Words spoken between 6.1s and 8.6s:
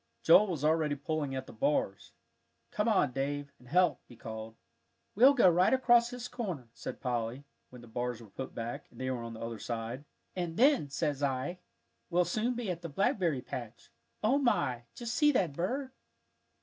corner," said Polly, when the bars were put